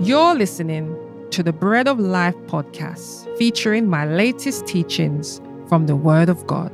You're 0.00 0.34
listening 0.34 0.94
to 1.30 1.42
the 1.42 1.54
Bread 1.54 1.88
of 1.88 1.98
Life 1.98 2.34
podcast, 2.48 3.34
featuring 3.38 3.88
my 3.88 4.04
latest 4.04 4.66
teachings 4.66 5.40
from 5.70 5.86
the 5.86 5.96
Word 5.96 6.28
of 6.28 6.46
God. 6.46 6.70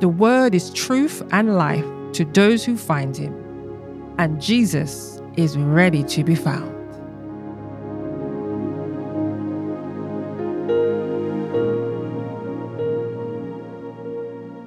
The 0.00 0.08
Word 0.08 0.52
is 0.52 0.72
truth 0.72 1.22
and 1.30 1.56
life 1.56 1.84
to 2.14 2.24
those 2.24 2.64
who 2.64 2.76
find 2.76 3.16
Him, 3.16 3.32
and 4.18 4.42
Jesus 4.42 5.22
is 5.36 5.56
ready 5.56 6.02
to 6.02 6.24
be 6.24 6.34
found. 6.34 6.72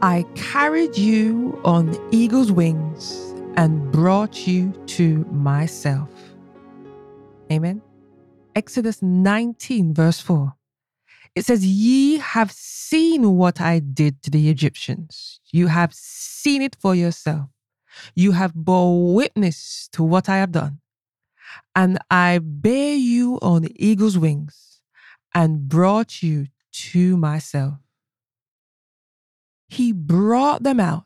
I 0.01 0.25
carried 0.35 0.97
you 0.97 1.59
on 1.65 1.93
eagle's 2.11 2.53
wings 2.53 3.33
and 3.57 3.91
brought 3.91 4.47
you 4.47 4.71
to 4.87 5.25
myself. 5.29 6.09
Amen. 7.51 7.81
Exodus 8.55 9.01
19, 9.01 9.93
verse 9.93 10.19
4. 10.19 10.53
It 11.35 11.45
says, 11.45 11.65
Ye 11.65 12.17
have 12.17 12.51
seen 12.51 13.35
what 13.35 13.61
I 13.61 13.79
did 13.79 14.21
to 14.23 14.31
the 14.31 14.49
Egyptians. 14.49 15.39
You 15.51 15.67
have 15.67 15.93
seen 15.93 16.61
it 16.61 16.75
for 16.79 16.95
yourself. 16.95 17.49
You 18.15 18.33
have 18.33 18.53
bore 18.53 19.13
witness 19.13 19.89
to 19.93 20.03
what 20.03 20.29
I 20.29 20.37
have 20.37 20.51
done. 20.51 20.79
And 21.75 21.99
I 22.11 22.39
bear 22.41 22.95
you 22.95 23.39
on 23.41 23.67
eagle's 23.75 24.17
wings 24.17 24.81
and 25.33 25.67
brought 25.67 26.21
you 26.21 26.47
to 26.71 27.17
myself. 27.17 27.75
He 29.67 29.91
brought 29.91 30.63
them 30.63 30.79
out. 30.79 31.05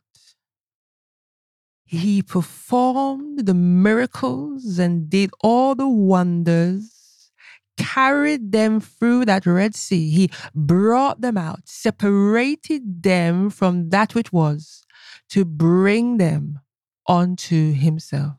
He 1.94 2.24
performed 2.24 3.46
the 3.46 3.54
miracles 3.54 4.80
and 4.80 5.08
did 5.12 5.30
all 5.42 5.76
the 5.76 5.88
wonders, 5.88 7.30
carried 7.78 8.52
them 8.52 8.80
through 8.80 9.26
that 9.26 9.46
Red 9.46 9.76
Sea. 9.76 10.10
He 10.10 10.32
brought 10.56 11.22
them 11.22 11.38
out, 11.38 11.68
separated 11.70 13.04
them 13.04 13.52
from 13.52 13.90
that 13.90 14.16
which 14.16 14.34
was, 14.34 14.84
to 15.30 15.46
bring 15.46 16.18
them 16.18 16.62
unto 17.08 17.74
Himself. 17.74 18.38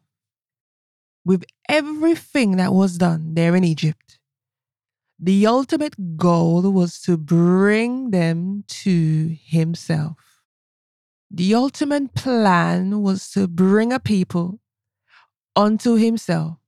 With 1.24 1.44
everything 1.68 2.56
that 2.56 2.74
was 2.74 2.98
done 2.98 3.34
there 3.34 3.54
in 3.54 3.62
Egypt, 3.62 4.18
the 5.16 5.46
ultimate 5.46 6.16
goal 6.16 6.62
was 6.72 7.00
to 7.02 7.16
bring 7.16 8.10
them 8.10 8.64
to 8.66 9.36
himself. 9.40 10.33
The 11.36 11.54
ultimate 11.54 12.14
plan 12.14 13.02
was 13.02 13.30
to 13.32 13.48
bring 13.48 13.92
a 13.92 13.98
people 13.98 14.60
unto 15.56 15.94
himself 15.96 16.58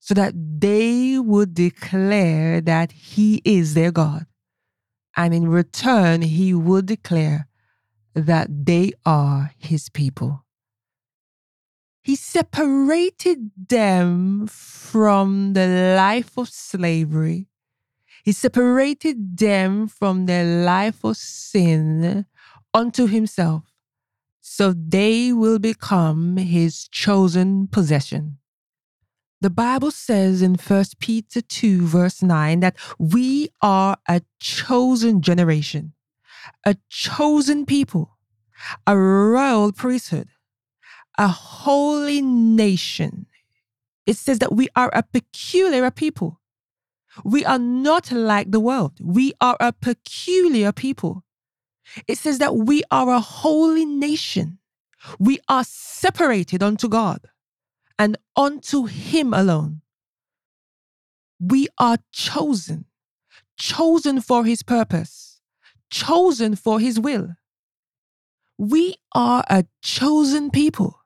so 0.00 0.14
that 0.14 0.34
they 0.36 1.18
would 1.18 1.54
declare 1.54 2.60
that 2.60 2.92
he 2.92 3.42
is 3.44 3.74
their 3.74 3.90
God. 3.90 4.26
And 5.16 5.32
in 5.32 5.48
return, 5.48 6.22
he 6.22 6.52
would 6.52 6.86
declare 6.86 7.48
that 8.14 8.66
they 8.66 8.92
are 9.04 9.52
his 9.58 9.88
people. 9.88 10.44
He 12.02 12.16
separated 12.16 13.50
them 13.68 14.46
from 14.46 15.54
the 15.54 15.94
life 15.96 16.36
of 16.36 16.48
slavery 16.48 17.48
he 18.26 18.32
separated 18.32 19.38
them 19.38 19.86
from 19.86 20.26
their 20.26 20.64
life 20.64 21.04
of 21.04 21.16
sin 21.16 22.26
unto 22.74 23.06
himself, 23.06 23.62
so 24.48 24.72
they 24.72 25.32
will 25.32 25.58
become 25.58 26.36
his 26.36 26.86
chosen 26.88 27.66
possession. 27.66 28.38
The 29.40 29.50
Bible 29.50 29.90
says 29.90 30.40
in 30.40 30.54
1 30.54 30.84
Peter 31.00 31.40
2, 31.40 31.84
verse 31.84 32.22
9, 32.22 32.60
that 32.60 32.76
we 32.96 33.48
are 33.60 33.96
a 34.08 34.22
chosen 34.38 35.20
generation, 35.20 35.94
a 36.64 36.76
chosen 36.88 37.66
people, 37.66 38.18
a 38.86 38.96
royal 38.96 39.72
priesthood, 39.72 40.28
a 41.18 41.26
holy 41.26 42.22
nation. 42.22 43.26
It 44.06 44.16
says 44.16 44.38
that 44.38 44.54
we 44.54 44.68
are 44.76 44.90
a 44.94 45.02
peculiar 45.02 45.90
people 45.90 46.40
we 47.24 47.44
are 47.44 47.58
not 47.58 48.12
like 48.12 48.50
the 48.50 48.60
world. 48.60 48.92
We 49.00 49.32
are 49.40 49.56
a 49.60 49.72
peculiar 49.72 50.72
people. 50.72 51.24
It 52.06 52.18
says 52.18 52.38
that 52.38 52.56
we 52.56 52.82
are 52.90 53.10
a 53.10 53.20
holy 53.20 53.84
nation. 53.84 54.58
We 55.18 55.38
are 55.48 55.64
separated 55.64 56.62
unto 56.62 56.88
God 56.88 57.20
and 57.98 58.16
unto 58.36 58.84
Him 58.84 59.32
alone. 59.32 59.82
We 61.38 61.68
are 61.78 61.98
chosen, 62.12 62.86
chosen 63.58 64.20
for 64.20 64.44
His 64.44 64.62
purpose, 64.62 65.40
chosen 65.90 66.56
for 66.56 66.80
His 66.80 66.98
will. 66.98 67.36
We 68.58 68.96
are 69.14 69.44
a 69.48 69.66
chosen 69.82 70.50
people. 70.50 71.00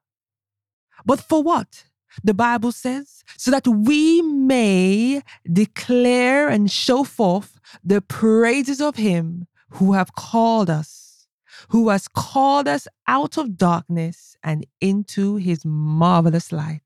But 1.04 1.20
for 1.20 1.42
what? 1.42 1.84
the 2.22 2.34
Bible 2.34 2.72
says, 2.72 3.22
so 3.36 3.50
that 3.50 3.66
we 3.66 4.22
may 4.22 5.22
declare 5.50 6.48
and 6.48 6.70
show 6.70 7.04
forth 7.04 7.60
the 7.84 8.00
praises 8.00 8.80
of 8.80 8.96
him 8.96 9.46
who 9.72 9.92
have 9.92 10.14
called 10.14 10.70
us, 10.70 11.26
who 11.68 11.88
has 11.88 12.08
called 12.08 12.68
us 12.68 12.86
out 13.06 13.36
of 13.36 13.56
darkness 13.56 14.36
and 14.42 14.66
into 14.80 15.36
his 15.36 15.64
marvelous 15.64 16.52
light. 16.52 16.82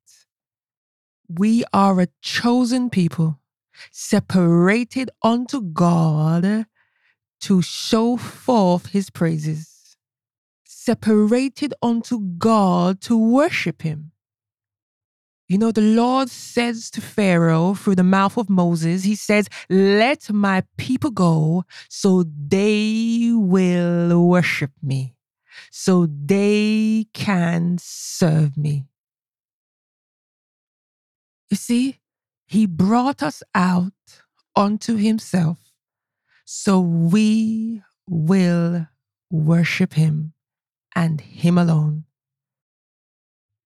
We 1.29 1.65
are 1.73 2.01
a 2.01 2.09
chosen 2.21 2.91
people, 2.91 3.41
separated 3.91 5.11
unto 5.23 5.63
God 5.63 6.67
to 7.41 7.63
show 7.63 8.17
forth 8.17 8.87
his 8.87 9.11
praises, 9.11 9.97
separated 10.65 11.75
unto 11.83 12.21
God 12.21 13.01
to 13.03 13.19
worship 13.19 13.83
him 13.83 14.13
you 15.49 15.59
know, 15.59 15.71
the 15.71 15.83
Lord 15.83 16.31
says 16.31 16.91
to 16.93 17.01
Pharaoh 17.01 17.75
through 17.75 17.97
the 17.97 18.03
mouth 18.03 18.39
of 18.39 18.49
Moses, 18.49 19.05
He 19.05 19.15
says, 19.15 19.49
Let 19.69 20.33
my 20.33 20.63
people 20.79 21.11
go 21.11 21.65
so 21.89 22.25
they 22.49 23.31
will 23.35 24.27
worship 24.27 24.71
me, 24.83 25.15
so 25.71 26.07
they 26.07 27.07
can 27.13 27.77
serve 27.79 28.57
me. 28.57 28.87
You 31.51 31.57
see, 31.59 32.01
He 32.47 32.67
brought 32.67 33.23
us 33.23 33.43
out 33.55 33.93
unto 34.57 34.97
Himself 34.97 35.59
so 36.45 36.81
we 36.81 37.83
will 38.09 38.87
worship 39.31 39.95
Him 39.95 40.33
and 40.95 41.21
Him 41.21 41.59
alone. 41.59 42.05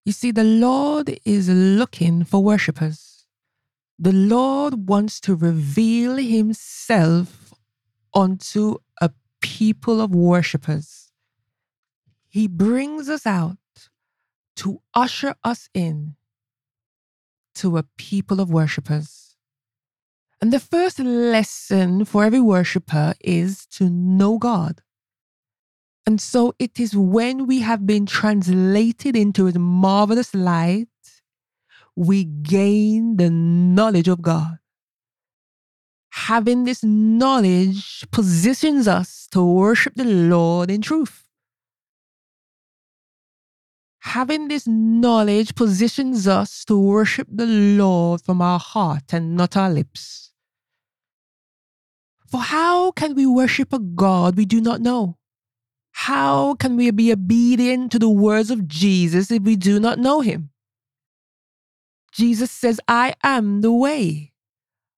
You 0.04 0.12
see, 0.12 0.30
the 0.30 0.44
Lord 0.44 1.18
is 1.24 1.48
looking 1.48 2.24
for 2.24 2.42
worshippers. 2.42 3.26
The 3.98 4.12
Lord 4.12 4.88
wants 4.88 5.20
to 5.22 5.34
reveal 5.34 6.16
himself 6.16 7.52
unto 8.14 8.76
a 9.00 9.10
people 9.40 10.00
of 10.00 10.14
worshippers. 10.14 11.12
He 12.28 12.46
brings 12.46 13.08
us 13.08 13.26
out 13.26 13.58
to 14.56 14.80
usher 14.94 15.34
us 15.44 15.68
in 15.74 16.16
to 17.56 17.76
a 17.76 17.84
people 17.96 18.40
of 18.40 18.50
worshippers. 18.50 19.36
And 20.40 20.52
the 20.52 20.60
first 20.60 21.00
lesson 21.00 22.04
for 22.04 22.24
every 22.24 22.40
worshiper 22.40 23.14
is 23.20 23.66
to 23.66 23.90
know 23.90 24.38
God. 24.38 24.82
And 26.08 26.22
so 26.22 26.54
it 26.58 26.80
is 26.80 26.96
when 26.96 27.46
we 27.46 27.60
have 27.60 27.86
been 27.86 28.06
translated 28.06 29.14
into 29.14 29.44
his 29.44 29.58
marvelous 29.58 30.34
light, 30.34 30.88
we 31.96 32.24
gain 32.24 33.18
the 33.18 33.28
knowledge 33.28 34.08
of 34.08 34.22
God. 34.22 34.58
Having 36.08 36.64
this 36.64 36.82
knowledge 36.82 38.06
positions 38.10 38.88
us 38.88 39.28
to 39.32 39.44
worship 39.44 39.96
the 39.96 40.06
Lord 40.06 40.70
in 40.70 40.80
truth. 40.80 41.24
Having 44.00 44.48
this 44.48 44.66
knowledge 44.66 45.54
positions 45.54 46.26
us 46.26 46.64
to 46.64 46.80
worship 46.80 47.28
the 47.30 47.44
Lord 47.44 48.22
from 48.22 48.40
our 48.40 48.58
heart 48.58 49.12
and 49.12 49.36
not 49.36 49.58
our 49.58 49.68
lips. 49.68 50.32
For 52.26 52.40
how 52.40 52.92
can 52.92 53.14
we 53.14 53.26
worship 53.26 53.74
a 53.74 53.78
God 53.78 54.38
we 54.38 54.46
do 54.46 54.62
not 54.62 54.80
know? 54.80 55.17
How 56.06 56.54
can 56.54 56.76
we 56.76 56.92
be 56.92 57.12
obedient 57.12 57.90
to 57.90 57.98
the 57.98 58.08
words 58.08 58.52
of 58.52 58.68
Jesus 58.68 59.32
if 59.32 59.42
we 59.42 59.56
do 59.56 59.80
not 59.80 59.98
know 59.98 60.20
him? 60.20 60.50
Jesus 62.12 62.52
says, 62.52 62.80
I 62.86 63.14
am 63.24 63.62
the 63.62 63.72
way. 63.72 64.32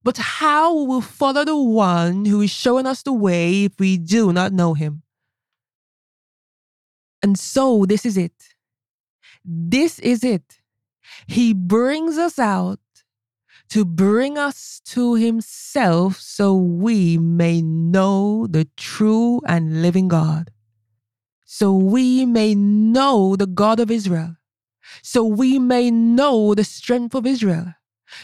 But 0.05 0.19
how 0.19 0.75
will 0.75 0.97
we 0.97 1.01
follow 1.01 1.45
the 1.47 1.57
one 1.57 2.27
who 2.27 2.43
is 2.43 2.51
showing 2.51 2.87
us 2.87 3.03
the 3.03 3.15
way 3.15 3.65
if 3.65 3.73
we 3.79 3.97
do 3.97 4.31
not 4.31 4.53
know 4.53 4.75
him? 4.75 5.03
And 7.23 7.39
so 7.39 7.87
this 7.87 8.05
is 8.05 8.19
it. 8.19 8.55
This 9.43 9.99
is 10.01 10.23
it. 10.23 10.61
He 11.27 11.55
brings 11.55 12.19
us 12.19 12.39
out 12.39 12.79
to 13.71 13.87
bring 13.87 14.37
us 14.37 14.83
to 14.85 15.15
himself 15.15 16.21
so 16.21 16.55
we 16.55 17.17
may 17.17 17.63
know 17.63 18.47
the 18.47 18.69
true 18.77 19.41
and 19.47 19.81
living 19.81 20.09
God, 20.09 20.51
so 21.53 21.75
we 21.75 22.25
may 22.25 22.55
know 22.55 23.35
the 23.35 23.45
God 23.45 23.81
of 23.81 23.91
Israel, 23.91 24.37
so 25.03 25.25
we 25.25 25.59
may 25.59 25.91
know 25.91 26.55
the 26.55 26.63
strength 26.63 27.13
of 27.13 27.27
Israel, 27.27 27.75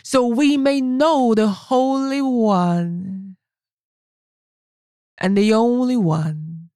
so 0.05 0.25
we 0.25 0.57
may 0.57 0.81
know 0.81 1.35
the 1.35 1.49
Holy 1.49 2.23
One 2.23 3.37
and 5.19 5.37
the 5.37 5.53
only 5.53 5.97
one 5.97 6.71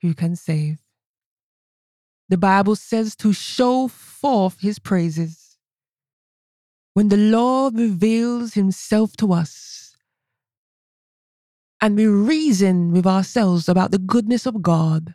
who 0.00 0.14
can 0.14 0.34
save. 0.34 0.78
The 2.30 2.38
Bible 2.38 2.74
says 2.74 3.14
to 3.16 3.34
show 3.34 3.86
forth 3.86 4.60
his 4.60 4.78
praises. 4.78 5.58
When 6.94 7.10
the 7.10 7.18
Lord 7.18 7.74
reveals 7.74 8.54
himself 8.54 9.14
to 9.18 9.34
us 9.34 9.94
and 11.82 11.96
we 11.96 12.06
reason 12.06 12.92
with 12.92 13.06
ourselves 13.06 13.68
about 13.68 13.90
the 13.90 13.98
goodness 13.98 14.46
of 14.46 14.62
God, 14.62 15.14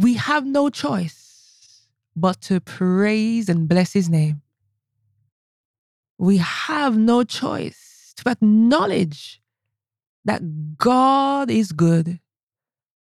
we 0.00 0.14
have 0.14 0.46
no 0.46 0.70
choice 0.70 1.86
but 2.16 2.40
to 2.40 2.58
praise 2.60 3.50
and 3.50 3.68
bless 3.68 3.92
his 3.92 4.08
name. 4.08 4.40
We 6.18 6.38
have 6.38 6.96
no 6.96 7.22
choice 7.22 8.14
to 8.16 8.30
acknowledge 8.30 9.42
that 10.24 10.78
God 10.78 11.50
is 11.50 11.72
good 11.72 12.18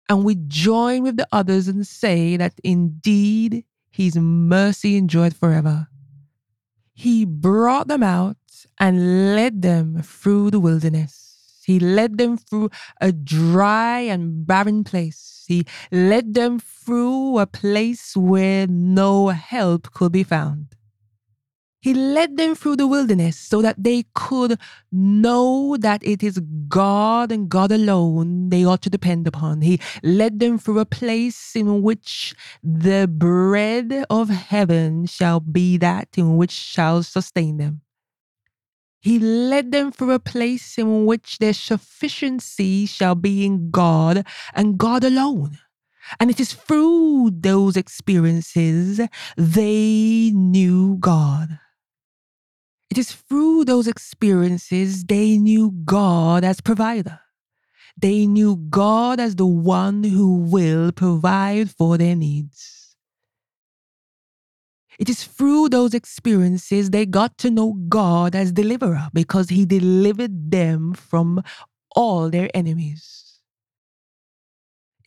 and 0.08 0.24
we 0.24 0.36
join 0.48 1.02
with 1.02 1.18
the 1.18 1.28
others 1.30 1.68
and 1.68 1.86
say 1.86 2.36
that 2.38 2.54
indeed 2.64 3.64
his 3.90 4.16
mercy 4.16 4.96
endured 4.96 5.36
forever. 5.36 5.88
He 6.94 7.26
brought 7.26 7.88
them 7.88 8.02
out 8.02 8.36
and 8.78 9.36
led 9.36 9.62
them 9.62 10.02
through 10.02 10.50
the 10.50 10.60
wilderness. 10.60 11.62
He 11.64 11.78
led 11.78 12.18
them 12.18 12.38
through 12.38 12.70
a 13.00 13.12
dry 13.12 14.00
and 14.00 14.46
barren 14.46 14.82
place. 14.82 15.29
He 15.50 15.66
led 15.90 16.34
them 16.34 16.60
through 16.60 17.40
a 17.40 17.44
place 17.44 18.16
where 18.16 18.68
no 18.68 19.30
help 19.30 19.90
could 19.92 20.12
be 20.12 20.22
found. 20.22 20.76
He 21.80 21.92
led 21.92 22.36
them 22.36 22.54
through 22.54 22.76
the 22.76 22.86
wilderness 22.86 23.36
so 23.36 23.60
that 23.60 23.82
they 23.82 24.04
could 24.14 24.60
know 24.92 25.76
that 25.80 26.04
it 26.04 26.22
is 26.22 26.38
God 26.68 27.32
and 27.32 27.48
God 27.48 27.72
alone 27.72 28.50
they 28.50 28.64
ought 28.64 28.82
to 28.82 28.90
depend 28.90 29.26
upon. 29.26 29.62
He 29.62 29.80
led 30.04 30.38
them 30.38 30.56
through 30.56 30.78
a 30.78 30.86
place 30.86 31.56
in 31.56 31.82
which 31.82 32.32
the 32.62 33.10
bread 33.10 34.04
of 34.08 34.28
heaven 34.28 35.06
shall 35.06 35.40
be 35.40 35.78
that 35.78 36.10
in 36.16 36.36
which 36.36 36.52
shall 36.52 37.02
sustain 37.02 37.56
them. 37.56 37.80
He 39.00 39.18
led 39.18 39.72
them 39.72 39.92
through 39.92 40.12
a 40.12 40.18
place 40.18 40.76
in 40.76 41.06
which 41.06 41.38
their 41.38 41.54
sufficiency 41.54 42.86
shall 42.86 43.14
be 43.14 43.46
in 43.46 43.70
God 43.70 44.26
and 44.54 44.76
God 44.76 45.04
alone. 45.04 45.58
And 46.18 46.30
it 46.30 46.40
is 46.40 46.52
through 46.52 47.30
those 47.32 47.76
experiences 47.76 49.00
they 49.36 50.32
knew 50.34 50.96
God. 50.98 51.58
It 52.90 52.98
is 52.98 53.12
through 53.12 53.66
those 53.66 53.86
experiences 53.86 55.04
they 55.04 55.38
knew 55.38 55.70
God 55.84 56.42
as 56.44 56.60
provider. 56.60 57.20
They 57.96 58.26
knew 58.26 58.56
God 58.56 59.20
as 59.20 59.36
the 59.36 59.46
one 59.46 60.02
who 60.04 60.36
will 60.36 60.90
provide 60.90 61.70
for 61.70 61.96
their 61.96 62.16
needs. 62.16 62.79
It 65.00 65.08
is 65.08 65.24
through 65.24 65.70
those 65.70 65.94
experiences 65.94 66.90
they 66.90 67.06
got 67.06 67.38
to 67.40 67.50
know 67.50 67.74
God 67.88 68.36
as 68.36 68.52
deliverer 68.52 69.08
because 69.14 69.48
he 69.48 69.66
delivered 69.66 70.52
them 70.52 70.94
from 70.94 71.42
all 71.96 72.30
their 72.30 72.50
enemies. 72.54 73.40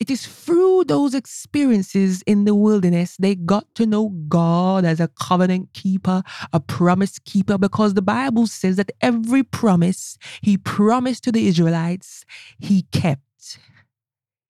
It 0.00 0.10
is 0.10 0.26
through 0.26 0.86
those 0.86 1.14
experiences 1.14 2.22
in 2.22 2.44
the 2.44 2.54
wilderness 2.56 3.16
they 3.18 3.36
got 3.36 3.66
to 3.76 3.86
know 3.86 4.10
God 4.28 4.84
as 4.84 5.00
a 5.00 5.08
covenant 5.20 5.72
keeper, 5.74 6.24
a 6.52 6.60
promise 6.60 7.20
keeper, 7.20 7.58
because 7.58 7.94
the 7.94 8.02
Bible 8.02 8.48
says 8.48 8.76
that 8.76 8.92
every 9.00 9.44
promise 9.44 10.18
he 10.42 10.58
promised 10.58 11.24
to 11.24 11.32
the 11.32 11.46
Israelites, 11.48 12.26
he 12.58 12.82
kept. 12.92 13.60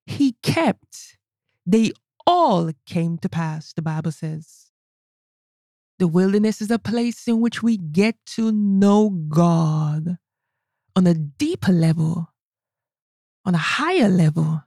He 0.06 0.36
kept. 0.42 1.18
They 1.66 1.92
all 2.26 2.72
came 2.86 3.18
to 3.18 3.28
pass, 3.28 3.74
the 3.74 3.82
Bible 3.82 4.12
says. 4.12 4.63
The 5.98 6.08
wilderness 6.08 6.60
is 6.60 6.70
a 6.70 6.78
place 6.78 7.28
in 7.28 7.40
which 7.40 7.62
we 7.62 7.76
get 7.76 8.16
to 8.34 8.50
know 8.52 9.10
God 9.10 10.18
on 10.96 11.06
a 11.06 11.14
deeper 11.14 11.72
level, 11.72 12.28
on 13.44 13.54
a 13.54 13.58
higher 13.58 14.08
level 14.08 14.64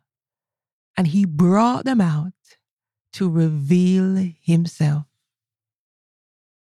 and 0.97 1.07
he 1.07 1.25
brought 1.25 1.85
them 1.85 2.01
out 2.01 2.33
to 3.13 3.29
reveal 3.29 4.31
himself. 4.41 5.05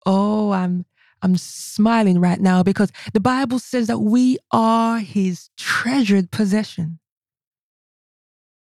Oh, 0.07 0.51
I'm 0.51 0.87
I'm 1.23 1.37
smiling 1.37 2.21
right 2.21 2.41
now 2.41 2.63
because 2.63 2.91
the 3.15 3.21
Bible 3.21 3.59
says 3.59 3.87
that 3.87 4.01
we 4.01 4.39
are 4.51 4.99
his 4.99 5.49
treasured 5.57 6.31
possession. 6.31 6.99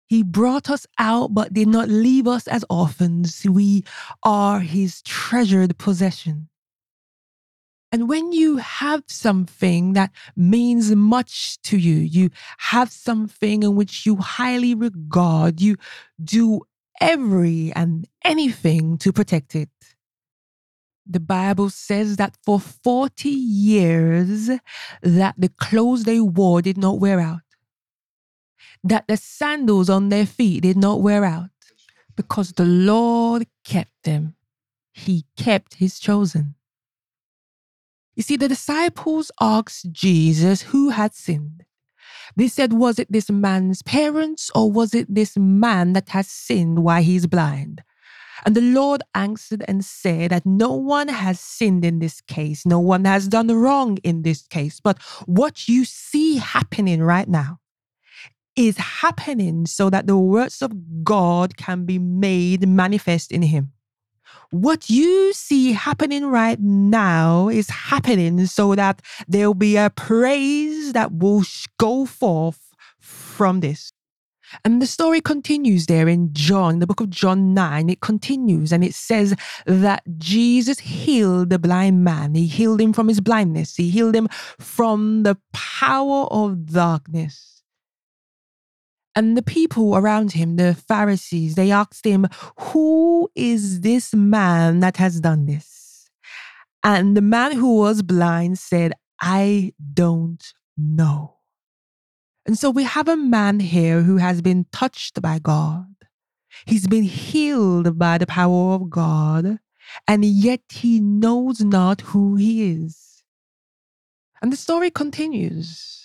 He 0.07 0.23
brought 0.23 0.69
us 0.69 0.85
out 0.99 1.33
but 1.33 1.53
did 1.53 1.67
not 1.67 1.89
leave 1.89 2.27
us 2.27 2.47
as 2.47 2.63
orphans. 2.69 3.45
We 3.49 3.83
are 4.23 4.59
his 4.59 5.01
treasured 5.01 5.77
possession. 5.77 6.49
And 7.91 8.09
when 8.09 8.33
you 8.33 8.57
have 8.57 9.03
something 9.07 9.93
that 9.93 10.11
means 10.35 10.93
much 10.93 11.61
to 11.61 11.77
you, 11.77 11.95
you 11.95 12.29
have 12.57 12.91
something 12.91 13.63
in 13.63 13.75
which 13.75 14.05
you 14.05 14.17
highly 14.17 14.75
regard, 14.75 15.61
you 15.61 15.77
do 16.21 16.61
every 16.99 17.71
and 17.73 18.05
anything 18.23 18.97
to 18.97 19.13
protect 19.13 19.55
it. 19.55 19.69
The 21.07 21.19
Bible 21.19 21.69
says 21.69 22.17
that 22.17 22.35
for 22.43 22.59
40 22.59 23.29
years 23.29 24.49
that 25.01 25.35
the 25.37 25.49
clothes 25.49 26.03
they 26.03 26.19
wore 26.19 26.61
did 26.61 26.77
not 26.77 26.99
wear 26.99 27.19
out. 27.19 27.44
That 28.85 29.07
the 29.07 29.17
sandals 29.17 29.89
on 29.89 30.09
their 30.09 30.27
feet 30.27 30.61
did 30.61 30.77
not 30.77 31.01
wear 31.01 31.25
out 31.25 31.49
because 32.15 32.51
the 32.51 32.65
Lord 32.65 33.47
kept 33.65 34.03
them. 34.03 34.35
He 34.93 35.25
kept 35.35 35.75
his 35.75 35.99
chosen. 35.99 36.55
You 38.15 38.23
see, 38.23 38.37
the 38.37 38.47
disciples 38.47 39.31
asked 39.41 39.91
Jesus 39.91 40.61
who 40.61 40.89
had 40.89 41.13
sinned. 41.13 41.65
They 42.35 42.47
said, 42.47 42.73
Was 42.73 42.99
it 42.99 43.11
this 43.11 43.29
man's 43.29 43.81
parents 43.81 44.51
or 44.55 44.71
was 44.71 44.93
it 44.93 45.13
this 45.13 45.35
man 45.35 45.93
that 45.93 46.09
has 46.09 46.27
sinned 46.27 46.83
while 46.83 47.01
he's 47.01 47.27
blind? 47.27 47.83
And 48.45 48.55
the 48.55 48.61
Lord 48.61 49.01
answered 49.15 49.63
and 49.67 49.83
said 49.83 50.31
that 50.31 50.45
no 50.45 50.73
one 50.73 51.07
has 51.07 51.39
sinned 51.39 51.83
in 51.83 51.99
this 51.99 52.21
case. 52.21 52.65
No 52.65 52.79
one 52.79 53.05
has 53.05 53.27
done 53.27 53.47
wrong 53.47 53.97
in 54.03 54.21
this 54.21 54.43
case. 54.47 54.79
But 54.79 55.01
what 55.25 55.67
you 55.67 55.85
see 55.85 56.37
happening 56.37 57.01
right 57.01 57.27
now 57.27 57.59
is 58.55 58.77
happening 58.77 59.65
so 59.65 59.89
that 59.89 60.07
the 60.07 60.17
words 60.17 60.61
of 60.61 61.03
God 61.03 61.57
can 61.57 61.85
be 61.85 61.99
made 61.99 62.67
manifest 62.67 63.31
in 63.31 63.41
him 63.41 63.73
what 64.51 64.89
you 64.89 65.33
see 65.33 65.73
happening 65.73 66.27
right 66.27 66.59
now 66.59 67.49
is 67.49 67.69
happening 67.69 68.45
so 68.45 68.75
that 68.75 69.01
there'll 69.27 69.53
be 69.53 69.75
a 69.75 69.89
praise 69.89 70.93
that 70.93 71.11
will 71.11 71.43
go 71.77 72.05
forth 72.05 72.73
from 72.99 73.59
this. 73.59 73.91
And 74.63 74.81
the 74.81 74.87
story 74.87 75.21
continues 75.21 75.87
there 75.87 76.07
in 76.07 76.31
John, 76.31 76.79
the 76.79 76.87
book 76.87 77.01
of 77.01 77.09
John 77.09 77.53
9. 77.53 77.89
It 77.89 77.99
continues 77.99 78.71
and 78.71 78.83
it 78.83 78.93
says 78.93 79.35
that 79.65 80.03
Jesus 80.17 80.79
healed 80.79 81.49
the 81.49 81.59
blind 81.59 82.03
man. 82.03 82.35
He 82.35 82.45
healed 82.45 82.79
him 82.79 82.93
from 82.93 83.07
his 83.07 83.19
blindness, 83.19 83.75
he 83.75 83.89
healed 83.89 84.15
him 84.15 84.27
from 84.59 85.23
the 85.23 85.37
power 85.51 86.25
of 86.31 86.67
darkness. 86.67 87.63
And 89.15 89.37
the 89.37 89.41
people 89.41 89.95
around 89.95 90.33
him, 90.33 90.57
the 90.57 90.75
Pharisees, 90.75 91.55
they 91.55 91.71
asked 91.71 92.05
him, 92.05 92.27
Who 92.59 93.29
is 93.33 93.81
this 93.81 94.13
man 94.13 94.81
that 94.81 94.97
has 94.97 95.21
done 95.21 95.45
this? 95.45 96.09
And 96.83 97.15
the 97.15 97.21
man 97.21 97.53
who 97.53 97.77
was 97.77 98.01
blind 98.01 98.59
said, 98.59 98.93
I 99.21 99.73
don't 99.93 100.43
know. 100.77 101.37
And 102.45 102.59
so 102.59 102.69
we 102.69 102.83
have 102.83 103.07
a 103.07 103.17
man 103.17 103.59
here 103.59 104.01
who 104.01 104.17
has 104.17 104.41
been 104.41 104.65
touched 104.71 105.21
by 105.21 105.39
God. 105.39 105.87
He's 106.65 106.87
been 106.87 107.03
healed 107.03 107.97
by 107.97 108.17
the 108.17 108.27
power 108.27 108.75
of 108.75 108.89
God, 108.89 109.59
and 110.07 110.23
yet 110.23 110.61
he 110.69 110.99
knows 110.99 111.61
not 111.61 112.01
who 112.01 112.35
he 112.35 112.71
is. 112.71 113.23
And 114.41 114.51
the 114.51 114.57
story 114.57 114.91
continues. 114.91 116.04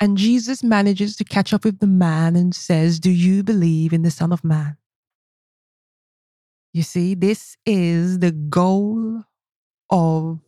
And 0.00 0.16
Jesus 0.16 0.64
manages 0.64 1.14
to 1.16 1.24
catch 1.24 1.52
up 1.52 1.64
with 1.64 1.78
the 1.78 1.86
man 1.86 2.34
and 2.34 2.54
says, 2.54 2.98
Do 2.98 3.10
you 3.10 3.42
believe 3.42 3.92
in 3.92 4.02
the 4.02 4.10
Son 4.10 4.32
of 4.32 4.42
Man? 4.42 4.78
You 6.72 6.82
see, 6.82 7.14
this 7.14 7.58
is 7.66 8.20
the 8.20 8.32
goal 8.32 9.24
of 9.90 10.40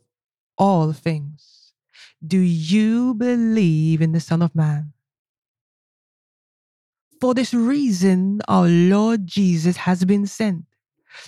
all 0.56 0.92
things. 0.94 1.74
Do 2.26 2.38
you 2.38 3.14
believe 3.14 4.00
in 4.00 4.12
the 4.12 4.20
Son 4.20 4.40
of 4.40 4.54
Man? 4.54 4.94
For 7.20 7.34
this 7.34 7.52
reason, 7.52 8.40
our 8.48 8.66
Lord 8.66 9.26
Jesus 9.26 9.76
has 9.76 10.04
been 10.04 10.26
sent, 10.26 10.64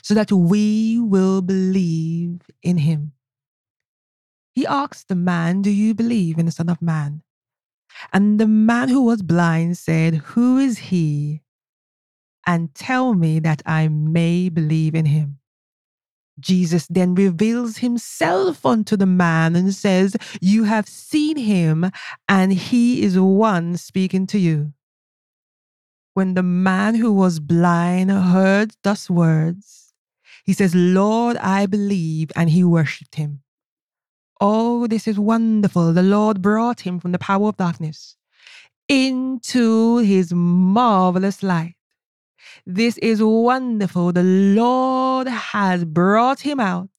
so 0.03 0.15
that 0.15 0.33
we 0.33 0.99
will 0.99 1.43
believe 1.43 2.41
in 2.63 2.79
him. 2.79 3.13
He 4.55 4.67
asks 4.67 5.05
the 5.05 5.15
man, 5.15 5.61
Do 5.63 5.71
you 5.71 5.95
believe 5.95 6.39
in 6.39 6.47
the 6.47 6.53
Son 6.53 6.69
of 6.71 6.81
Man? 6.81 7.23
And 8.13 8.39
the 8.39 8.47
man 8.47 8.89
who 8.89 9.03
was 9.03 9.23
blind 9.23 9.79
said, 9.79 10.15
Who 10.15 10.59
is 10.59 10.79
he? 10.79 11.43
And 12.47 12.75
tell 12.75 13.15
me 13.15 13.39
that 13.41 13.63
I 13.65 13.89
may 13.89 14.49
believe 14.49 14.95
in 14.95 15.07
him. 15.07 15.39
Jesus 16.41 16.87
then 16.89 17.15
reveals 17.15 17.79
himself 17.79 18.67
unto 18.67 18.97
the 18.97 19.07
man 19.07 19.55
and 19.55 19.73
says, 19.73 20.17
You 20.41 20.65
have 20.65 20.89
seen 20.89 21.37
him, 21.37 21.91
and 22.29 22.53
he 22.53 23.03
is 23.03 23.19
one 23.19 23.77
speaking 23.77 24.27
to 24.29 24.39
you. 24.39 24.73
When 26.15 26.35
the 26.35 26.43
man 26.43 26.97
who 26.97 27.13
was 27.13 27.41
blind 27.41 28.11
heard 28.11 28.73
thus 28.83 29.09
words, 29.09 29.95
he 30.45 30.53
says, 30.53 30.75
Lord, 30.75 31.37
I 31.37 31.67
believe, 31.67 32.31
and 32.37 32.51
he 32.51 32.65
worshipped 32.65 33.15
him. 33.15 33.44
Oh, 34.47 34.87
this 34.87 35.09
is 35.09 35.19
wonderful. 35.19 35.95
The 35.95 36.03
Lord 36.03 36.43
brought 36.43 36.81
him 36.81 37.01
from 37.01 37.13
the 37.13 37.19
power 37.19 37.49
of 37.49 37.57
darkness 37.57 38.15
into 38.91 39.97
his 40.01 40.35
marvelous 40.35 41.43
light. 41.43 41.77
This 42.67 42.99
is 42.99 43.23
wonderful. 43.23 44.13
The 44.13 44.23
Lord 44.23 45.29
has 45.29 45.87
brought 45.87 46.41
him 46.41 46.61
out 46.61 46.91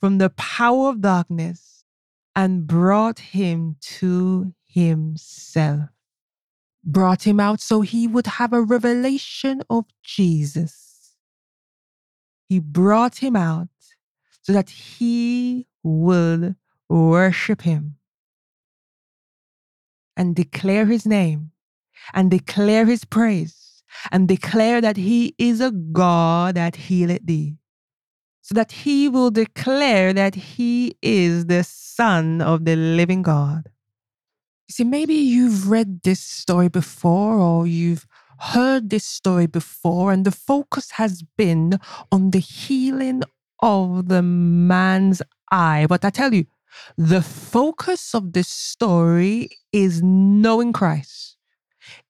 from 0.00 0.18
the 0.18 0.30
power 0.30 0.88
of 0.88 1.00
darkness 1.00 1.84
and 2.34 2.66
brought 2.66 3.20
him 3.20 3.76
to 4.00 4.52
himself. 4.64 5.88
Brought 6.82 7.24
him 7.24 7.38
out 7.38 7.60
so 7.60 7.82
he 7.82 8.08
would 8.08 8.26
have 8.26 8.52
a 8.52 8.60
revelation 8.60 9.62
of 9.70 9.84
Jesus. 10.02 11.14
He 12.48 12.58
brought 12.58 13.18
him 13.18 13.36
out 13.36 13.68
so 14.40 14.52
that 14.52 14.68
he 14.68 15.68
would 15.84 16.56
worship 16.92 17.62
him 17.62 17.96
and 20.16 20.36
declare 20.36 20.86
his 20.86 21.06
name 21.06 21.50
and 22.12 22.30
declare 22.30 22.84
his 22.84 23.04
praise 23.04 23.82
and 24.10 24.28
declare 24.28 24.80
that 24.80 24.96
he 24.96 25.34
is 25.38 25.60
a 25.60 25.70
God 25.70 26.54
that 26.56 26.76
healeth 26.76 27.24
thee. 27.24 27.56
So 28.42 28.54
that 28.54 28.72
he 28.72 29.08
will 29.08 29.30
declare 29.30 30.12
that 30.12 30.34
he 30.34 30.96
is 31.00 31.46
the 31.46 31.62
Son 31.62 32.40
of 32.40 32.64
the 32.64 32.74
living 32.74 33.22
God. 33.22 33.70
You 34.68 34.72
see, 34.72 34.84
maybe 34.84 35.14
you've 35.14 35.70
read 35.70 36.02
this 36.02 36.20
story 36.20 36.68
before 36.68 37.38
or 37.38 37.66
you've 37.68 38.06
heard 38.40 38.90
this 38.90 39.04
story 39.04 39.46
before, 39.46 40.12
and 40.12 40.24
the 40.24 40.32
focus 40.32 40.90
has 40.92 41.22
been 41.38 41.78
on 42.10 42.32
the 42.32 42.40
healing 42.40 43.22
of 43.60 44.08
the 44.08 44.22
man's 44.22 45.22
eye. 45.52 45.86
But 45.88 46.04
I 46.04 46.10
tell 46.10 46.34
you, 46.34 46.46
the 46.96 47.22
focus 47.22 48.14
of 48.14 48.32
this 48.32 48.48
story 48.48 49.50
is 49.72 50.02
knowing 50.02 50.72
Christ. 50.72 51.36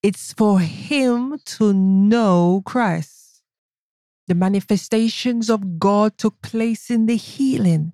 It's 0.02 0.32
for 0.32 0.60
him 0.60 1.38
to 1.56 1.72
know 1.72 2.62
Christ. 2.64 3.42
The 4.28 4.34
manifestations 4.34 5.50
of 5.50 5.78
God 5.78 6.18
took 6.18 6.40
place 6.42 6.90
in 6.90 7.06
the 7.06 7.16
healing, 7.16 7.92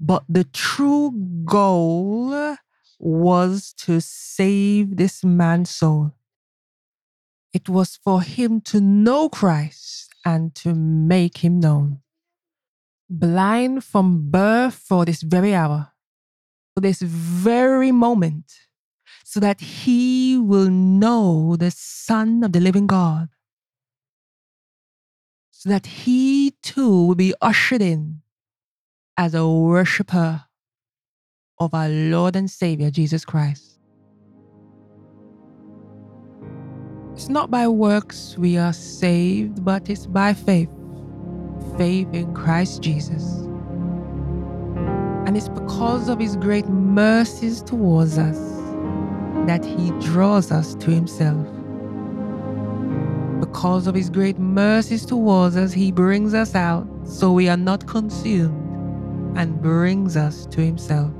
but 0.00 0.24
the 0.28 0.44
true 0.44 1.12
goal 1.44 2.56
was 2.98 3.72
to 3.78 4.00
save 4.00 4.96
this 4.96 5.24
man's 5.24 5.70
soul. 5.70 6.12
It 7.52 7.68
was 7.68 7.96
for 7.96 8.22
him 8.22 8.60
to 8.62 8.80
know 8.80 9.28
Christ 9.28 10.14
and 10.24 10.54
to 10.56 10.74
make 10.74 11.38
him 11.38 11.60
known 11.60 12.01
blind 13.12 13.84
from 13.84 14.30
birth 14.30 14.74
for 14.74 15.04
this 15.04 15.22
very 15.22 15.54
hour, 15.54 15.92
for 16.74 16.80
this 16.80 17.00
very 17.02 17.92
moment, 17.92 18.52
so 19.24 19.40
that 19.40 19.60
he 19.60 20.38
will 20.38 20.70
know 20.70 21.56
the 21.56 21.70
Son 21.70 22.42
of 22.42 22.52
the 22.52 22.60
living 22.60 22.86
God, 22.86 23.28
so 25.50 25.68
that 25.68 25.86
he 25.86 26.54
too 26.62 27.06
will 27.06 27.14
be 27.14 27.34
ushered 27.40 27.82
in 27.82 28.22
as 29.16 29.34
a 29.34 29.46
worshiper 29.46 30.44
of 31.58 31.74
our 31.74 31.88
Lord 31.88 32.34
and 32.34 32.50
Savior 32.50 32.90
Jesus 32.90 33.24
Christ. 33.24 33.78
It's 37.12 37.28
not 37.28 37.50
by 37.50 37.68
works 37.68 38.36
we 38.38 38.56
are 38.56 38.72
saved, 38.72 39.62
but 39.62 39.88
it's 39.90 40.06
by 40.06 40.32
faith 40.32 40.70
faith 41.76 42.12
in 42.12 42.32
Christ 42.34 42.82
Jesus. 42.82 43.36
And 45.26 45.36
it's 45.36 45.48
because 45.48 46.08
of 46.08 46.18
his 46.18 46.36
great 46.36 46.68
mercies 46.68 47.62
towards 47.62 48.18
us 48.18 48.38
that 49.46 49.64
he 49.64 49.90
draws 50.00 50.50
us 50.52 50.74
to 50.76 50.90
himself. 50.90 51.46
Because 53.40 53.86
of 53.86 53.94
his 53.94 54.10
great 54.10 54.38
mercies 54.38 55.04
towards 55.04 55.56
us, 55.56 55.72
he 55.72 55.90
brings 55.90 56.34
us 56.34 56.54
out 56.54 56.86
so 57.04 57.32
we 57.32 57.48
are 57.48 57.56
not 57.56 57.86
consumed 57.86 58.58
and 59.36 59.60
brings 59.60 60.16
us 60.16 60.46
to 60.46 60.60
himself. 60.60 61.10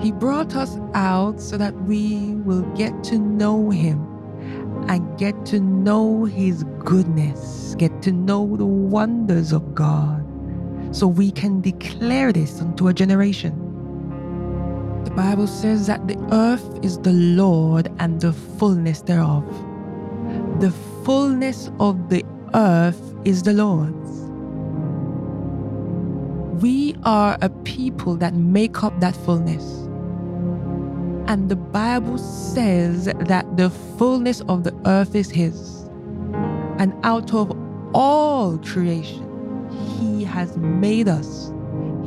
He 0.00 0.12
brought 0.12 0.54
us 0.56 0.78
out 0.94 1.40
so 1.40 1.56
that 1.56 1.74
we 1.82 2.34
will 2.44 2.62
get 2.74 3.04
to 3.04 3.18
know 3.18 3.70
him 3.70 4.12
and 4.88 5.18
get 5.18 5.46
to 5.46 5.60
know 5.60 6.24
His 6.24 6.64
goodness, 6.84 7.74
get 7.78 8.02
to 8.02 8.12
know 8.12 8.56
the 8.56 8.66
wonders 8.66 9.52
of 9.52 9.74
God, 9.74 10.24
so 10.94 11.06
we 11.06 11.30
can 11.30 11.60
declare 11.60 12.32
this 12.32 12.60
unto 12.60 12.88
a 12.88 12.94
generation. 12.94 13.54
The 15.04 15.10
Bible 15.10 15.46
says 15.46 15.86
that 15.86 16.06
the 16.08 16.18
earth 16.32 16.78
is 16.82 16.98
the 16.98 17.12
Lord 17.12 17.90
and 17.98 18.20
the 18.20 18.32
fullness 18.32 19.02
thereof. 19.02 19.44
The 20.60 20.70
fullness 21.04 21.70
of 21.80 22.08
the 22.08 22.24
earth 22.54 23.14
is 23.24 23.42
the 23.42 23.52
Lord's. 23.52 24.10
We 26.62 26.94
are 27.04 27.36
a 27.40 27.48
people 27.64 28.14
that 28.16 28.34
make 28.34 28.84
up 28.84 28.98
that 29.00 29.16
fullness. 29.16 29.64
And 31.28 31.48
the 31.48 31.56
Bible 31.56 32.18
says 32.18 33.06
that 33.06 33.56
the 33.56 33.70
fullness 33.98 34.40
of 34.42 34.62
the 34.64 34.74
earth 34.86 35.14
is 35.14 35.30
His. 35.30 35.81
And 36.82 36.92
out 37.04 37.32
of 37.32 37.56
all 37.94 38.58
creation, 38.58 39.24
He 40.00 40.24
has 40.24 40.56
made 40.56 41.06
us 41.06 41.52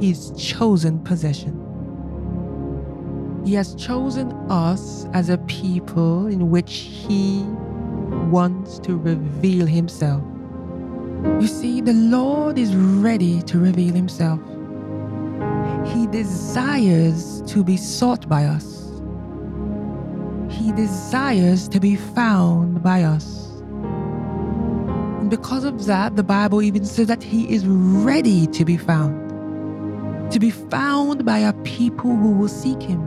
His 0.02 0.32
chosen 0.32 1.00
possession. 1.00 1.62
He 3.46 3.54
has 3.54 3.74
chosen 3.76 4.34
us 4.50 5.08
as 5.14 5.30
a 5.30 5.38
people 5.38 6.28
in 6.28 6.50
which 6.50 6.90
He 6.92 7.44
wants 8.30 8.78
to 8.80 8.98
reveal 8.98 9.66
Himself. 9.66 10.22
You 11.40 11.48
see, 11.48 11.80
the 11.80 11.94
Lord 11.94 12.60
is 12.60 12.76
ready 12.76 13.42
to 13.44 13.58
reveal 13.58 13.94
Himself. 13.94 14.42
He 15.88 16.06
desires 16.08 17.42
to 17.44 17.64
be 17.64 17.78
sought 17.78 18.28
by 18.28 18.44
us. 18.44 18.92
He 20.50 20.74
desires 20.74 21.70
to 21.70 21.80
be 21.80 21.96
found 21.96 22.84
by 22.84 23.04
us. 23.04 23.45
Because 25.36 25.66
of 25.66 25.86
that, 25.86 26.16
the 26.16 26.24
Bible 26.24 26.62
even 26.62 26.86
says 26.86 27.08
that 27.08 27.22
He 27.22 27.54
is 27.54 27.68
ready 27.68 28.48
to 28.48 28.64
be 28.64 28.78
found. 28.78 30.32
To 30.32 30.40
be 30.40 30.50
found 30.50 31.26
by 31.26 31.40
a 31.40 31.52
people 31.64 32.16
who 32.16 32.32
will 32.32 32.48
seek 32.48 32.82
Him. 32.82 33.02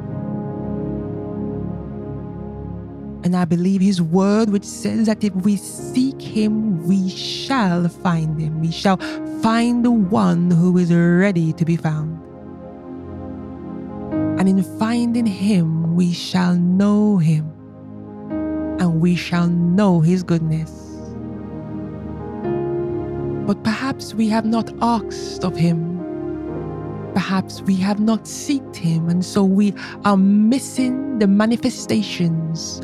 And 3.24 3.34
I 3.34 3.46
believe 3.46 3.80
His 3.80 4.02
word, 4.02 4.50
which 4.50 4.64
says 4.64 5.06
that 5.06 5.24
if 5.24 5.34
we 5.36 5.56
seek 5.56 6.20
Him, 6.20 6.86
we 6.86 7.08
shall 7.08 7.88
find 7.88 8.38
Him. 8.38 8.60
We 8.60 8.72
shall 8.72 8.98
find 9.40 9.82
the 9.82 9.90
one 9.90 10.50
who 10.50 10.76
is 10.76 10.92
ready 10.92 11.54
to 11.54 11.64
be 11.64 11.76
found. 11.76 12.22
And 14.38 14.50
in 14.50 14.62
finding 14.78 15.24
Him, 15.24 15.96
we 15.96 16.12
shall 16.12 16.54
know 16.54 17.16
him 17.16 17.50
and 18.78 19.00
we 19.00 19.16
shall 19.16 19.48
know 19.48 20.00
his 20.00 20.22
goodness. 20.22 20.87
But 23.48 23.64
perhaps 23.64 24.12
we 24.12 24.28
have 24.28 24.44
not 24.44 24.70
asked 24.82 25.42
of 25.42 25.56
him. 25.56 25.96
Perhaps 27.14 27.62
we 27.62 27.76
have 27.76 27.98
not 27.98 28.28
sought 28.28 28.76
him, 28.76 29.08
and 29.08 29.24
so 29.24 29.42
we 29.42 29.72
are 30.04 30.18
missing 30.18 31.18
the 31.18 31.26
manifestations 31.26 32.82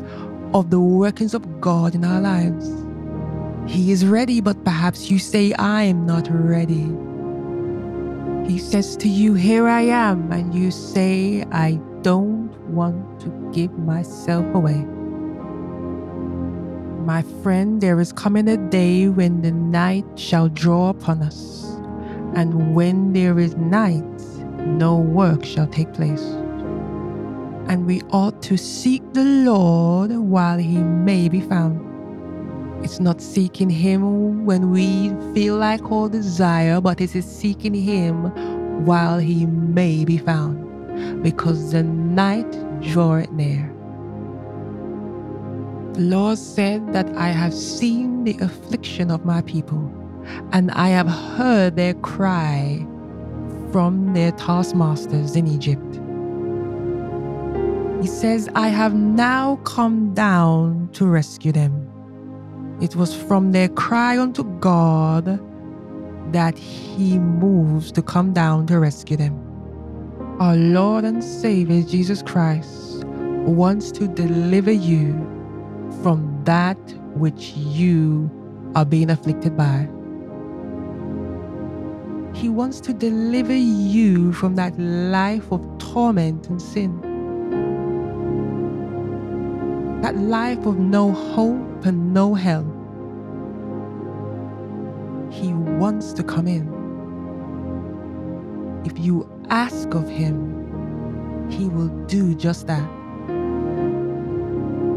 of 0.55 0.71
the 0.71 0.79
workings 0.79 1.35
of 1.35 1.61
God 1.61 1.93
in 1.93 2.03
our 2.03 2.19
lives. 2.19 2.67
He 3.71 3.91
is 3.91 4.07
ready, 4.07 4.41
but 4.41 4.63
perhaps 4.65 5.11
you 5.11 5.19
say, 5.19 5.53
I 5.53 5.83
am 5.83 6.07
not 6.07 6.27
ready. 6.31 6.89
He 8.51 8.57
says 8.57 8.97
to 8.97 9.07
you, 9.07 9.35
Here 9.35 9.67
I 9.67 9.81
am, 9.81 10.31
and 10.31 10.51
you 10.55 10.71
say, 10.71 11.43
I 11.51 11.79
don't 12.01 12.49
want 12.71 13.21
to 13.21 13.29
give 13.53 13.77
myself 13.77 14.43
away. 14.55 14.83
My 17.05 17.21
friend, 17.43 17.81
there 17.81 18.01
is 18.01 18.11
coming 18.11 18.47
a 18.47 18.57
day 18.57 19.09
when 19.09 19.43
the 19.43 19.51
night 19.51 20.05
shall 20.15 20.49
draw 20.49 20.89
upon 20.89 21.21
us, 21.21 21.63
and 22.33 22.73
when 22.73 23.13
there 23.13 23.37
is 23.37 23.55
night, 23.57 24.03
no 24.65 24.97
work 24.97 25.45
shall 25.45 25.67
take 25.67 25.93
place. 25.93 26.23
And 27.69 27.85
we 27.85 28.01
ought 28.09 28.41
to 28.41 28.57
seek 28.57 29.03
the 29.13 29.23
Lord 29.23 30.09
while 30.17 30.57
he 30.57 30.79
may 30.79 31.29
be 31.29 31.41
found. 31.41 31.79
It's 32.83 32.99
not 32.99 33.21
seeking 33.21 33.69
Him 33.69 34.43
when 34.43 34.71
we 34.71 35.09
feel 35.35 35.57
like 35.57 35.91
or 35.91 36.09
desire, 36.09 36.81
but 36.81 37.01
it 37.01 37.15
is 37.15 37.25
seeking 37.25 37.75
Him 37.75 38.83
while 38.83 39.19
He 39.19 39.45
may 39.45 40.05
be 40.05 40.17
found, 40.17 41.21
because 41.21 41.71
the 41.71 41.83
night 41.83 42.51
draweth 42.81 43.31
near. 43.31 43.74
The 45.95 46.01
Lord 46.01 46.37
said 46.37 46.91
that 46.91 47.07
I 47.15 47.29
have 47.29 47.53
seen 47.53 48.25
the 48.25 48.37
affliction 48.41 49.09
of 49.09 49.23
my 49.23 49.41
people, 49.43 49.89
and 50.51 50.69
I 50.71 50.89
have 50.89 51.07
heard 51.07 51.77
their 51.77 51.93
cry 51.93 52.85
from 53.71 54.13
their 54.13 54.33
taskmasters 54.33 55.37
in 55.37 55.47
Egypt. 55.47 56.01
He 58.01 58.09
says, 58.09 58.49
I 58.55 58.67
have 58.67 58.93
now 58.93 59.55
come 59.63 60.13
down 60.13 60.89
to 60.91 61.05
rescue 61.05 61.53
them. 61.53 61.89
It 62.81 62.97
was 62.97 63.15
from 63.15 63.53
their 63.53 63.69
cry 63.69 64.19
unto 64.19 64.43
God 64.59 65.39
that 66.33 66.57
He 66.57 67.19
moves 67.19 67.89
to 67.93 68.01
come 68.01 68.33
down 68.33 68.67
to 68.67 68.79
rescue 68.79 69.15
them. 69.15 69.39
Our 70.41 70.57
Lord 70.57 71.05
and 71.05 71.23
Savior 71.23 71.83
Jesus 71.83 72.21
Christ 72.21 73.05
wants 73.05 73.93
to 73.93 74.09
deliver 74.09 74.73
you 74.73 75.31
from 76.01 76.41
that 76.45 76.77
which 77.15 77.53
you 77.53 78.29
are 78.75 78.85
being 78.85 79.09
afflicted 79.09 79.55
by. 79.55 79.87
He 82.35 82.49
wants 82.49 82.81
to 82.81 82.93
deliver 82.93 83.55
you 83.55 84.33
from 84.33 84.55
that 84.55 84.77
life 84.77 85.51
of 85.51 85.65
torment 85.77 86.49
and 86.49 86.61
sin. 86.61 86.99
That 90.01 90.17
life 90.17 90.65
of 90.65 90.77
no 90.77 91.11
hope 91.13 91.85
and 91.85 92.13
no 92.13 92.33
help. 92.33 92.67
He 95.31 95.53
wants 95.53 96.11
to 96.13 96.23
come 96.23 96.47
in. 96.47 96.67
If 98.85 98.99
you 98.99 99.27
ask 99.49 99.93
of 99.93 100.09
Him, 100.09 101.49
He 101.49 101.69
will 101.69 101.87
do 102.07 102.35
just 102.35 102.67
that. 102.67 102.94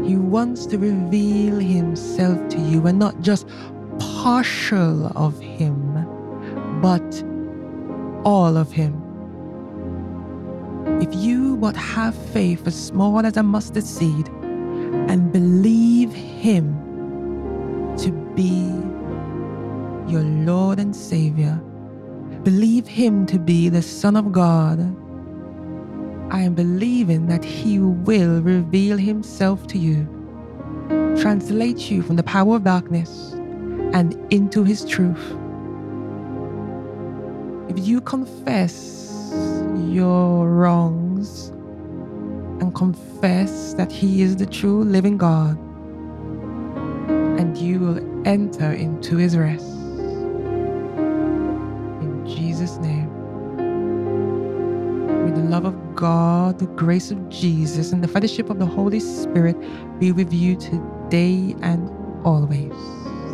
He 0.09 0.15
wants 0.15 0.65
to 0.65 0.79
reveal 0.79 1.59
Himself 1.59 2.49
to 2.49 2.59
you 2.59 2.87
and 2.87 2.97
not 2.97 3.21
just 3.21 3.47
partial 3.99 5.11
of 5.15 5.39
Him, 5.39 5.77
but 6.81 7.23
all 8.25 8.57
of 8.57 8.71
Him. 8.71 8.99
If 10.99 11.13
you 11.13 11.57
but 11.57 11.75
have 11.75 12.15
faith 12.15 12.65
as 12.65 12.73
small 12.73 13.23
as 13.23 13.37
a 13.37 13.43
mustard 13.43 13.83
seed 13.83 14.27
and 14.29 15.31
believe 15.31 16.11
Him 16.11 16.73
to 17.97 18.11
be 18.33 18.65
your 20.11 20.23
Lord 20.23 20.79
and 20.79 20.95
Savior, 20.95 21.61
believe 22.41 22.87
Him 22.87 23.27
to 23.27 23.37
be 23.37 23.69
the 23.69 23.83
Son 23.83 24.15
of 24.15 24.31
God, 24.31 24.79
I 26.31 26.41
am 26.41 26.53
believing 26.53 27.27
that 27.27 27.43
He 27.43 27.79
will 27.79 28.41
reveal 28.41 28.97
Himself 28.97 29.65
to 29.67 29.77
you, 29.77 30.07
translate 31.19 31.89
you 31.89 32.01
from 32.03 32.17
the 32.17 32.23
power 32.23 32.57
of 32.57 32.63
darkness 32.63 33.33
and 33.93 34.15
into 34.31 34.63
His 34.63 34.85
truth. 34.85 35.35
If 37.69 37.79
you 37.87 38.01
confess 38.01 39.31
your 39.87 40.49
wrongs 40.49 41.49
and 42.61 42.75
confess 42.75 43.73
that 43.73 43.91
He 43.91 44.21
is 44.21 44.35
the 44.37 44.45
true 44.45 44.83
living 44.83 45.17
God, 45.17 45.57
and 47.39 47.57
you 47.57 47.79
will 47.79 48.27
enter 48.27 48.71
into 48.71 49.17
His 49.17 49.35
rest. 49.37 49.65
In 52.01 52.23
Jesus' 52.27 52.77
name. 52.77 52.98
Love 55.49 55.65
of 55.65 55.95
God, 55.95 56.59
the 56.59 56.67
grace 56.67 57.09
of 57.09 57.27
Jesus, 57.29 57.91
and 57.91 58.03
the 58.03 58.07
fellowship 58.07 58.51
of 58.51 58.59
the 58.59 58.67
Holy 58.67 58.99
Spirit 58.99 59.57
be 59.99 60.11
with 60.11 60.31
you 60.31 60.55
today 60.55 61.55
and 61.63 61.89
always. 62.23 62.71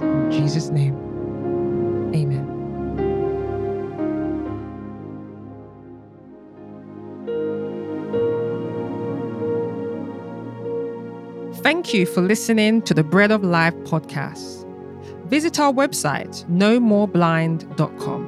In 0.02 0.32
Jesus' 0.32 0.70
name. 0.70 0.96
Amen. 2.16 2.56
Thank 11.56 11.94
you 11.94 12.06
for 12.06 12.22
listening 12.22 12.82
to 12.84 12.94
the 12.94 13.04
Bread 13.04 13.32
of 13.32 13.44
Life 13.44 13.74
podcast. 13.84 14.64
Visit 15.28 15.60
our 15.60 15.74
website, 15.74 16.46
nomoreblind.com, 16.46 18.25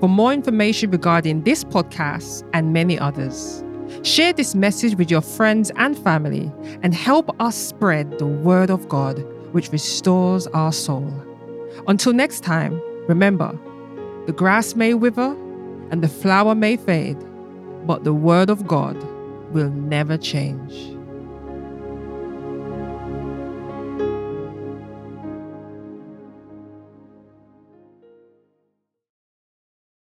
for 0.00 0.08
more 0.08 0.32
information 0.32 0.90
regarding 0.90 1.42
this 1.42 1.64
podcast 1.64 2.48
and 2.52 2.72
many 2.72 2.98
others. 2.98 3.62
Share 4.02 4.32
this 4.32 4.54
message 4.54 4.96
with 4.96 5.10
your 5.10 5.20
friends 5.20 5.70
and 5.76 5.98
family 5.98 6.52
and 6.82 6.94
help 6.94 7.34
us 7.40 7.56
spread 7.56 8.18
the 8.18 8.26
word 8.26 8.70
of 8.70 8.88
God, 8.88 9.18
which 9.52 9.70
restores 9.72 10.46
our 10.48 10.72
soul. 10.72 11.12
Until 11.88 12.12
next 12.12 12.40
time, 12.40 12.80
remember 13.08 13.58
the 14.26 14.32
grass 14.32 14.74
may 14.74 14.94
wither 14.94 15.36
and 15.90 16.02
the 16.02 16.08
flower 16.08 16.54
may 16.54 16.76
fade, 16.76 17.18
but 17.86 18.04
the 18.04 18.14
word 18.14 18.50
of 18.50 18.66
God 18.66 18.96
will 19.52 19.70
never 19.70 20.18
change. 20.18 20.95